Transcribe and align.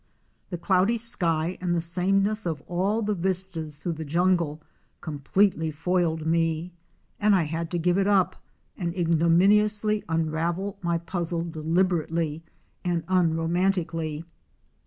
The 0.49 0.57
cloudy 0.57 0.97
sky 0.97 1.59
and 1.61 1.75
the 1.75 1.79
sameness 1.79 2.47
of 2.47 2.61
all 2.67 3.03
the 3.03 3.13
vistas 3.13 3.75
through 3.75 3.93
the 3.93 4.03
jungle 4.03 4.59
completely 4.99 5.69
foiled 5.69 6.25
me, 6.25 6.71
and 7.19 7.35
I 7.35 7.43
had 7.43 7.69
to 7.69 7.77
give 7.77 7.99
it 7.99 8.07
up 8.07 8.37
and 8.75 8.95
ignominiously 8.97 10.03
unravel 10.09 10.79
my 10.81 10.97
puzzle 10.97 11.43
deliberately 11.43 12.41
and 12.83 13.03
unromantically. 13.07 14.23